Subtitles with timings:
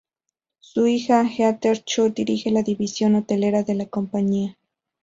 [0.61, 4.57] Su hija, Heather Cho, dirige la división hotelera de la compañía.